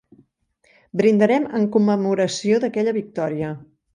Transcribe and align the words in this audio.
Brindaren 1.01 1.43
en 1.59 1.69
commemoració 1.77 2.61
d'aquella 2.65 2.97
victòria. 2.99 3.55